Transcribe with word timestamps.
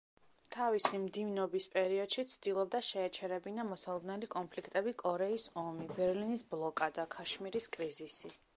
თავისი 0.53 0.99
მდივნობის 1.01 1.67
პერიოდში 1.75 2.25
ცდილობდა 2.31 2.79
შეეჩერებინა 2.87 3.67
მოსალოდნელი 3.73 4.31
კონფლიქტები 4.39 4.95
კორეის 5.05 5.47
ომი, 5.65 5.89
ბერლინის 6.01 6.49
ბლოკადა, 6.55 7.09
ქაშმირის 7.19 7.71
კრიზისი. 7.77 8.37